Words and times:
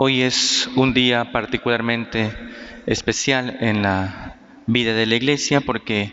Hoy 0.00 0.22
es 0.22 0.70
un 0.76 0.94
día 0.94 1.32
particularmente 1.32 2.32
especial 2.86 3.56
en 3.58 3.82
la 3.82 4.36
vida 4.68 4.94
de 4.94 5.06
la 5.06 5.16
iglesia 5.16 5.60
porque 5.60 6.12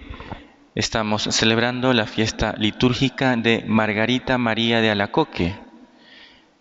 estamos 0.74 1.22
celebrando 1.30 1.94
la 1.94 2.08
fiesta 2.08 2.56
litúrgica 2.58 3.36
de 3.36 3.63
Margarita 3.68 4.40
María 4.40 4.82
de 4.82 4.90
Alacoque. 4.90 5.56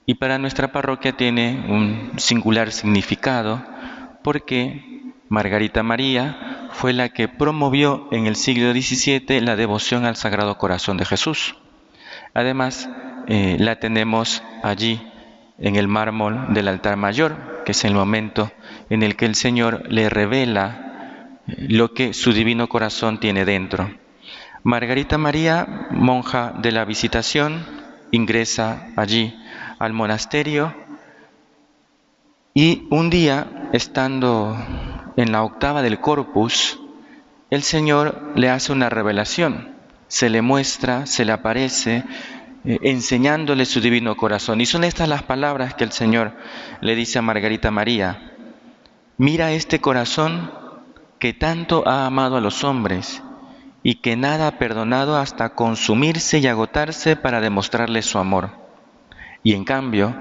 Y 0.05 0.17
para 0.17 0.37
nuestra 0.37 0.71
parroquia 0.71 1.17
tiene 1.17 1.65
un 1.67 2.13
singular 2.19 2.71
significado 2.73 3.65
porque 4.23 5.01
Margarita 5.31 5.83
María 5.83 6.69
fue 6.73 6.93
la 6.93 7.09
que 7.09 7.29
promovió 7.29 8.07
en 8.13 8.27
el 8.27 8.37
siglo 8.37 8.71
XVII 8.73 9.41
la 9.41 9.57
devoción 9.57 10.05
al 10.05 10.17
Sagrado 10.17 10.59
Corazón 10.59 10.99
de 10.99 11.07
Jesús. 11.07 11.57
Además, 12.35 12.91
eh, 13.29 13.57
la 13.59 13.77
tenemos 13.77 14.43
allí 14.63 15.01
en 15.59 15.77
el 15.77 15.89
mármol 15.89 16.53
del 16.53 16.69
altar 16.69 16.97
mayor, 16.97 17.63
que 17.65 17.73
es 17.73 17.85
el 17.85 17.95
momento 17.95 18.51
en 18.91 19.03
el 19.03 19.17
que 19.17 19.27
el 19.27 19.35
Señor 19.35 19.85
le 19.89 20.09
revela 20.09 21.41
eh, 21.47 21.67
lo 21.69 21.95
que 21.95 22.13
su 22.13 22.33
divino 22.33 22.69
corazón 22.69 23.21
tiene 23.21 23.45
dentro. 23.45 23.91
Margarita 24.63 25.19
María, 25.19 25.89
monja 25.91 26.55
de 26.59 26.73
la 26.73 26.85
visitación, 26.85 27.67
ingresa 28.11 28.89
allí 28.97 29.37
al 29.79 29.93
monasterio 29.93 30.75
y 32.57 32.87
un 32.91 33.11
día, 33.11 33.69
estando 33.73 34.57
en 35.17 35.33
la 35.33 35.43
octava 35.43 35.83
del 35.83 35.99
corpus, 35.99 36.79
el 37.51 37.65
Señor 37.65 38.33
le 38.37 38.49
hace 38.49 38.71
una 38.71 38.89
revelación, 38.89 39.75
se 40.07 40.31
le 40.31 40.41
muestra, 40.41 41.05
se 41.07 41.25
le 41.25 41.33
aparece, 41.33 42.05
eh, 42.65 42.79
enseñándole 42.83 43.65
su 43.67 43.81
divino 43.81 44.17
corazón. 44.17 44.61
Y 44.61 44.67
son 44.67 44.85
estas 44.85 45.09
las 45.09 45.23
palabras 45.23 45.75
que 45.75 45.85
el 45.85 45.93
Señor 45.93 46.33
le 46.81 46.95
dice 46.95 47.19
a 47.19 47.23
Margarita 47.23 47.71
María. 47.71 48.33
Mira 49.19 49.53
este 49.53 49.81
corazón 49.81 50.51
que 51.19 51.33
tanto 51.33 51.87
ha 51.87 52.07
amado 52.07 52.37
a 52.37 52.41
los 52.41 52.65
hombres 52.65 53.23
y 53.83 53.97
que 53.97 54.17
nada 54.17 54.49
ha 54.49 54.59
perdonado 54.59 55.17
hasta 55.17 55.51
consumirse 55.51 56.39
y 56.39 56.47
agotarse 56.47 57.17
para 57.17 57.41
demostrarle 57.41 58.03
su 58.03 58.19
amor. 58.19 58.51
Y 59.43 59.53
en 59.53 59.65
cambio, 59.65 60.17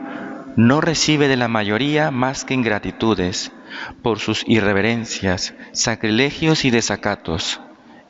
no 0.56 0.82
recibe 0.82 1.28
de 1.28 1.38
la 1.38 1.48
mayoría 1.48 2.12
más 2.12 2.46
que 2.46 2.54
ingratitudes 2.54 3.52
por 4.02 4.20
sus 4.20 4.44
irreverencias, 4.48 5.56
sacrilegios 5.72 6.66
y 6.66 6.72
desacatos 6.72 7.62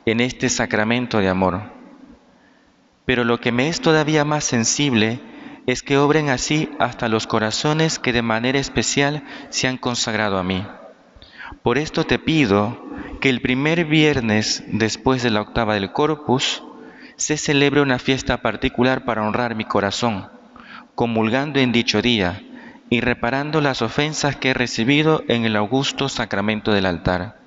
en 0.06 0.20
este 0.20 0.48
sacramento 0.48 1.18
de 1.18 1.28
amor. 1.28 1.62
Pero 3.04 3.24
lo 3.24 3.38
que 3.40 3.52
me 3.52 3.68
es 3.68 3.80
todavía 3.80 4.24
más 4.24 4.44
sensible 4.44 5.20
es 5.66 5.82
que 5.82 5.98
obren 5.98 6.28
así 6.28 6.70
hasta 6.78 7.08
los 7.08 7.26
corazones 7.26 7.98
que 7.98 8.12
de 8.12 8.22
manera 8.22 8.58
especial 8.58 9.22
se 9.50 9.68
han 9.68 9.78
consagrado 9.78 10.38
a 10.38 10.42
mí. 10.42 10.66
Por 11.62 11.78
esto 11.78 12.04
te 12.04 12.18
pido 12.18 12.78
que 13.20 13.30
el 13.30 13.40
primer 13.40 13.84
viernes 13.84 14.64
después 14.68 15.22
de 15.22 15.30
la 15.30 15.40
octava 15.40 15.74
del 15.74 15.92
Corpus 15.92 16.62
se 17.16 17.36
celebre 17.36 17.80
una 17.80 17.98
fiesta 17.98 18.42
particular 18.42 19.04
para 19.04 19.22
honrar 19.26 19.54
mi 19.54 19.64
corazón, 19.64 20.28
comulgando 20.94 21.60
en 21.60 21.72
dicho 21.72 22.02
día 22.02 22.42
y 22.90 23.00
reparando 23.00 23.60
las 23.60 23.82
ofensas 23.82 24.36
que 24.36 24.50
he 24.50 24.54
recibido 24.54 25.22
en 25.28 25.44
el 25.44 25.56
augusto 25.56 26.08
sacramento 26.08 26.72
del 26.72 26.86
altar 26.86 27.43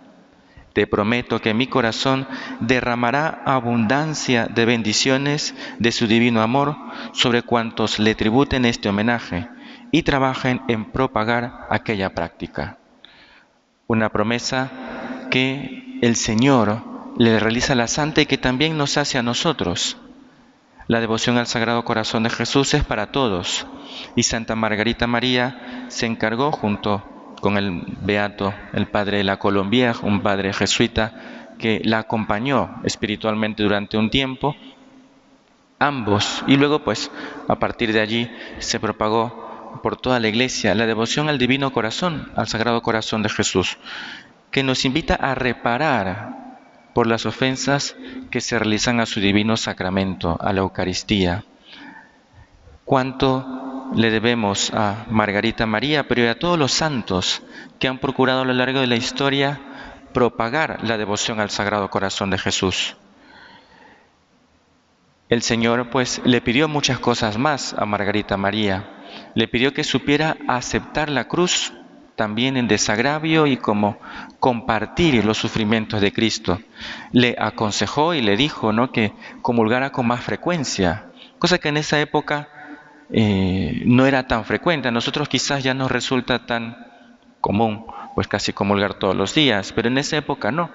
te 0.77 0.85
prometo 0.85 1.41
que 1.41 1.55
mi 1.55 1.65
corazón 1.65 2.27
derramará 2.59 3.41
abundancia 3.45 4.45
de 4.45 4.63
bendiciones 4.63 5.55
de 5.79 5.91
su 5.91 6.05
divino 6.05 6.43
amor 6.43 6.77
sobre 7.13 7.41
cuantos 7.41 7.97
le 7.97 8.13
tributen 8.13 8.63
este 8.63 8.87
homenaje 8.87 9.49
y 9.91 10.03
trabajen 10.03 10.61
en 10.67 10.85
propagar 10.85 11.65
aquella 11.71 12.13
práctica. 12.13 12.77
Una 13.87 14.09
promesa 14.09 14.69
que 15.31 15.97
el 16.03 16.15
Señor 16.15 16.83
le 17.17 17.39
realiza 17.39 17.73
a 17.73 17.75
la 17.75 17.87
Santa 17.87 18.21
y 18.21 18.27
que 18.27 18.37
también 18.37 18.77
nos 18.77 18.97
hace 18.97 19.17
a 19.17 19.23
nosotros. 19.23 19.97
La 20.85 20.99
devoción 20.99 21.39
al 21.39 21.47
Sagrado 21.47 21.83
Corazón 21.85 22.21
de 22.21 22.29
Jesús 22.29 22.75
es 22.75 22.83
para 22.83 23.11
todos 23.11 23.65
y 24.15 24.21
Santa 24.21 24.55
Margarita 24.55 25.07
María 25.07 25.87
se 25.87 26.05
encargó 26.05 26.51
junto 26.51 27.16
con 27.47 27.57
el 27.57 27.81
beato, 28.01 28.53
el 28.73 28.87
padre 28.87 29.19
de 29.19 29.23
la 29.23 29.39
Colombia, 29.39 29.95
un 30.01 30.19
padre 30.19 30.51
jesuita 30.51 31.55
que 31.57 31.81
la 31.85 31.99
acompañó 31.99 32.81
espiritualmente 32.83 33.63
durante 33.63 33.97
un 33.97 34.09
tiempo, 34.09 34.53
ambos, 35.79 36.43
y 36.45 36.57
luego 36.57 36.83
pues 36.83 37.09
a 37.47 37.55
partir 37.57 37.93
de 37.93 38.01
allí 38.01 38.29
se 38.59 38.81
propagó 38.81 39.79
por 39.81 39.95
toda 39.95 40.19
la 40.19 40.27
iglesia 40.27 40.75
la 40.75 40.85
devoción 40.85 41.29
al 41.29 41.37
divino 41.37 41.71
corazón, 41.71 42.33
al 42.35 42.49
sagrado 42.49 42.81
corazón 42.81 43.23
de 43.23 43.29
Jesús, 43.29 43.77
que 44.51 44.61
nos 44.61 44.83
invita 44.83 45.15
a 45.15 45.33
reparar 45.33 46.57
por 46.93 47.07
las 47.07 47.25
ofensas 47.25 47.95
que 48.29 48.41
se 48.41 48.59
realizan 48.59 48.99
a 48.99 49.05
su 49.05 49.21
divino 49.21 49.55
sacramento, 49.55 50.37
a 50.41 50.51
la 50.51 50.59
Eucaristía. 50.59 51.45
Cuánto 52.83 53.66
le 53.95 54.11
debemos 54.11 54.73
a 54.73 55.05
Margarita 55.09 55.65
María, 55.65 56.07
pero 56.07 56.29
a 56.29 56.35
todos 56.35 56.57
los 56.57 56.71
santos 56.71 57.43
que 57.79 57.87
han 57.87 57.99
procurado 57.99 58.41
a 58.41 58.45
lo 58.45 58.53
largo 58.53 58.79
de 58.79 58.87
la 58.87 58.95
historia 58.95 59.59
propagar 60.13 60.83
la 60.83 60.97
devoción 60.97 61.39
al 61.39 61.49
Sagrado 61.49 61.89
Corazón 61.89 62.29
de 62.29 62.37
Jesús. 62.37 62.97
El 65.29 65.41
Señor 65.41 65.89
pues 65.89 66.21
le 66.23 66.41
pidió 66.41 66.67
muchas 66.67 66.99
cosas 66.99 67.37
más 67.37 67.73
a 67.73 67.85
Margarita 67.85 68.37
María. 68.37 68.89
Le 69.35 69.47
pidió 69.47 69.73
que 69.73 69.83
supiera 69.83 70.37
aceptar 70.47 71.09
la 71.09 71.27
cruz 71.27 71.73
también 72.15 72.57
en 72.57 72.67
desagravio 72.67 73.45
y 73.45 73.57
como 73.57 73.99
compartir 74.39 75.23
los 75.23 75.37
sufrimientos 75.37 76.01
de 76.01 76.11
Cristo. 76.11 76.59
Le 77.11 77.35
aconsejó 77.37 78.13
y 78.13 78.21
le 78.21 78.37
dijo 78.37 78.73
¿no? 78.73 78.91
que 78.91 79.13
comulgara 79.41 79.91
con 79.91 80.07
más 80.07 80.21
frecuencia, 80.23 81.11
cosa 81.39 81.57
que 81.57 81.69
en 81.69 81.77
esa 81.77 81.99
época 81.99 82.49
eh, 83.11 83.83
no 83.85 84.05
era 84.05 84.27
tan 84.27 84.45
frecuente. 84.45 84.87
A 84.87 84.91
nosotros 84.91 85.29
quizás 85.29 85.63
ya 85.63 85.73
nos 85.73 85.91
resulta 85.91 86.45
tan 86.45 86.87
común, 87.41 87.85
pues 88.15 88.27
casi 88.27 88.53
comulgar 88.53 88.95
todos 88.95 89.15
los 89.15 89.33
días, 89.33 89.71
pero 89.73 89.87
en 89.87 89.97
esa 89.97 90.17
época 90.17 90.51
no. 90.51 90.69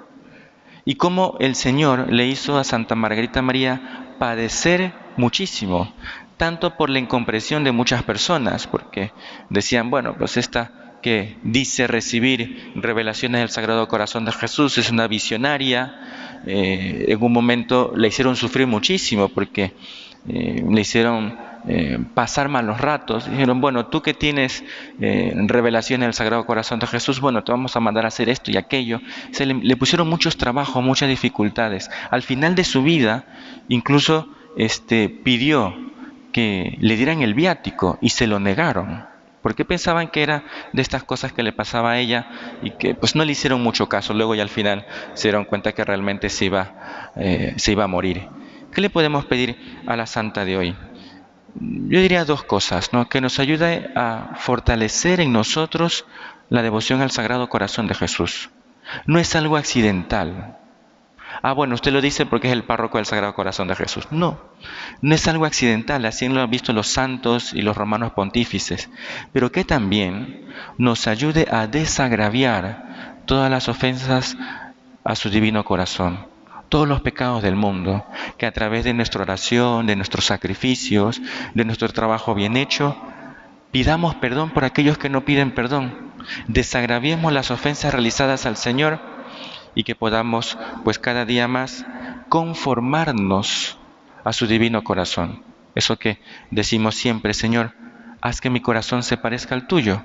Y 0.84 0.96
cómo 0.96 1.36
el 1.38 1.54
Señor 1.54 2.12
le 2.12 2.26
hizo 2.26 2.58
a 2.58 2.64
Santa 2.64 2.94
Margarita 2.94 3.42
María 3.42 4.14
padecer 4.18 4.92
muchísimo, 5.16 5.92
tanto 6.36 6.76
por 6.76 6.90
la 6.90 6.98
incompresión 6.98 7.62
de 7.64 7.72
muchas 7.72 8.02
personas, 8.02 8.66
porque 8.66 9.12
decían, 9.48 9.90
bueno, 9.90 10.14
pues 10.16 10.36
esta 10.36 10.72
que 11.02 11.36
dice 11.42 11.86
recibir 11.86 12.72
revelaciones 12.76 13.40
del 13.40 13.50
Sagrado 13.50 13.86
Corazón 13.88 14.24
de 14.24 14.32
Jesús 14.32 14.78
es 14.78 14.90
una 14.90 15.08
visionaria, 15.08 16.40
eh, 16.46 17.06
en 17.08 17.22
un 17.22 17.32
momento 17.32 17.92
le 17.96 18.08
hicieron 18.08 18.36
sufrir 18.36 18.66
muchísimo, 18.66 19.28
porque 19.28 19.72
eh, 20.28 20.64
le 20.68 20.80
hicieron 20.80 21.36
eh, 21.68 21.98
pasar 22.14 22.48
malos 22.48 22.80
ratos. 22.80 23.30
Dijeron, 23.30 23.60
bueno, 23.60 23.86
tú 23.86 24.02
que 24.02 24.14
tienes 24.14 24.64
eh, 25.00 25.32
revelación 25.46 26.02
en 26.02 26.08
el 26.08 26.14
Sagrado 26.14 26.44
Corazón 26.44 26.80
de 26.80 26.86
Jesús, 26.86 27.20
bueno, 27.20 27.44
te 27.44 27.52
vamos 27.52 27.76
a 27.76 27.80
mandar 27.80 28.04
a 28.04 28.08
hacer 28.08 28.28
esto 28.28 28.50
y 28.50 28.56
aquello. 28.56 29.00
Se 29.30 29.46
le, 29.46 29.76
pusieron 29.76 30.08
muchos 30.08 30.36
trabajos, 30.36 30.82
muchas 30.82 31.08
dificultades. 31.08 31.90
Al 32.10 32.22
final 32.22 32.54
de 32.54 32.64
su 32.64 32.82
vida, 32.82 33.24
incluso 33.68 34.28
este, 34.56 35.08
pidió 35.08 35.74
que 36.32 36.76
le 36.80 36.96
dieran 36.96 37.22
el 37.22 37.34
viático 37.34 37.98
y 38.00 38.10
se 38.10 38.26
lo 38.26 38.40
negaron. 38.40 39.06
Porque 39.40 39.64
pensaban 39.64 40.08
que 40.08 40.22
era 40.22 40.44
de 40.72 40.82
estas 40.82 41.02
cosas 41.04 41.32
que 41.32 41.42
le 41.42 41.52
pasaba 41.52 41.92
a 41.92 41.98
ella 41.98 42.26
y 42.62 42.70
que 42.70 42.94
pues 42.94 43.16
no 43.16 43.24
le 43.24 43.32
hicieron 43.32 43.60
mucho 43.60 43.88
caso. 43.88 44.14
Luego 44.14 44.34
y 44.34 44.40
al 44.40 44.48
final 44.48 44.86
se 45.14 45.28
dieron 45.28 45.44
cuenta 45.44 45.72
que 45.72 45.84
realmente 45.84 46.28
se 46.28 46.46
iba, 46.46 47.10
eh, 47.16 47.54
se 47.56 47.72
iba 47.72 47.84
a 47.84 47.88
morir. 47.88 48.28
¿Qué 48.72 48.80
le 48.80 48.88
podemos 48.88 49.26
pedir 49.26 49.82
a 49.86 49.96
la 49.96 50.06
santa 50.06 50.44
de 50.44 50.56
hoy? 50.56 50.76
Yo 51.54 52.00
diría 52.00 52.24
dos 52.24 52.44
cosas, 52.44 52.90
que 53.10 53.20
nos 53.20 53.38
ayude 53.38 53.90
a 53.94 54.34
fortalecer 54.36 55.20
en 55.20 55.32
nosotros 55.32 56.06
la 56.48 56.62
devoción 56.62 57.02
al 57.02 57.10
Sagrado 57.10 57.48
Corazón 57.48 57.86
de 57.86 57.94
Jesús. 57.94 58.50
No 59.06 59.18
es 59.18 59.36
algo 59.36 59.56
accidental. 59.56 60.58
Ah, 61.42 61.52
bueno, 61.52 61.74
usted 61.74 61.92
lo 61.92 62.00
dice 62.00 62.26
porque 62.26 62.48
es 62.48 62.52
el 62.52 62.64
párroco 62.64 62.98
del 62.98 63.06
Sagrado 63.06 63.34
Corazón 63.34 63.68
de 63.68 63.74
Jesús. 63.74 64.06
No, 64.10 64.40
no 65.00 65.14
es 65.14 65.26
algo 65.28 65.46
accidental, 65.46 66.04
así 66.04 66.28
lo 66.28 66.42
han 66.42 66.50
visto 66.50 66.72
los 66.72 66.88
santos 66.88 67.52
y 67.52 67.62
los 67.62 67.76
romanos 67.76 68.12
pontífices, 68.12 68.90
pero 69.32 69.50
que 69.50 69.64
también 69.64 70.46
nos 70.78 71.06
ayude 71.06 71.48
a 71.50 71.66
desagraviar 71.66 73.22
todas 73.26 73.50
las 73.50 73.68
ofensas 73.68 74.36
a 75.04 75.14
su 75.16 75.30
divino 75.30 75.64
corazón 75.64 76.31
todos 76.72 76.88
los 76.88 77.02
pecados 77.02 77.42
del 77.42 77.54
mundo, 77.54 78.02
que 78.38 78.46
a 78.46 78.52
través 78.52 78.82
de 78.82 78.94
nuestra 78.94 79.20
oración, 79.20 79.86
de 79.86 79.94
nuestros 79.94 80.24
sacrificios, 80.24 81.20
de 81.52 81.66
nuestro 81.66 81.86
trabajo 81.90 82.34
bien 82.34 82.56
hecho, 82.56 82.96
pidamos 83.72 84.14
perdón 84.14 84.48
por 84.48 84.64
aquellos 84.64 84.96
que 84.96 85.10
no 85.10 85.22
piden 85.26 85.50
perdón, 85.50 86.14
desagraviemos 86.48 87.30
las 87.30 87.50
ofensas 87.50 87.92
realizadas 87.92 88.46
al 88.46 88.56
Señor 88.56 89.00
y 89.74 89.84
que 89.84 89.94
podamos, 89.94 90.56
pues 90.82 90.98
cada 90.98 91.26
día 91.26 91.46
más, 91.46 91.84
conformarnos 92.30 93.76
a 94.24 94.32
su 94.32 94.46
divino 94.46 94.82
corazón. 94.82 95.42
Eso 95.74 95.98
que 95.98 96.20
decimos 96.50 96.94
siempre, 96.94 97.34
Señor, 97.34 97.74
haz 98.22 98.40
que 98.40 98.48
mi 98.48 98.62
corazón 98.62 99.02
se 99.02 99.18
parezca 99.18 99.54
al 99.54 99.66
tuyo, 99.66 100.02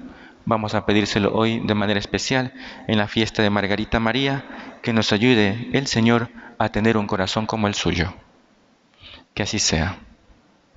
Vamos 0.49 0.75
a 0.75 0.85
pedírselo 0.85 1.33
hoy 1.33 1.59
de 1.59 1.75
manera 1.75 1.99
especial 1.99 2.53
en 2.87 2.97
la 2.97 3.09
fiesta 3.09 3.43
de 3.43 3.49
Margarita 3.49 3.99
María, 3.99 4.45
que 4.81 4.93
nos 4.93 5.11
ayude 5.11 5.69
el 5.73 5.87
Señor 5.87 6.29
a 6.57 6.69
tener 6.69 6.97
un 6.97 7.07
corazón 7.07 7.45
como 7.45 7.67
el 7.67 7.75
suyo. 7.75 8.13
Que 9.33 9.43
así 9.43 9.59
sea. 9.59 9.99